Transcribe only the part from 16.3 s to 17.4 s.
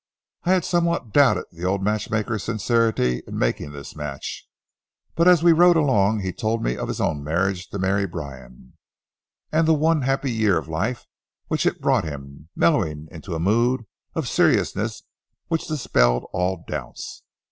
all doubts.